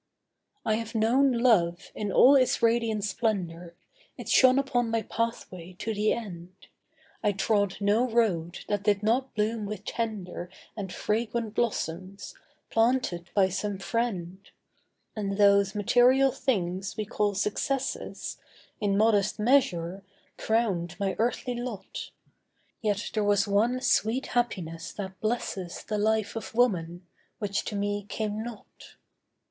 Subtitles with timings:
[0.65, 3.75] 'I have known love, in all its radiant splendour,
[4.17, 6.55] It shone upon my pathway to the end.
[7.23, 12.33] I trod no road that did not bloom with tender And fragrant blossoms,
[12.71, 14.39] planted by some friend.
[15.15, 18.39] And those material things we call successes,
[18.79, 20.03] In modest measure,
[20.35, 22.09] crowned my earthly lot.
[22.81, 27.05] Yet was there one sweet happiness that blesses The life of woman,
[27.37, 28.95] which to me came not.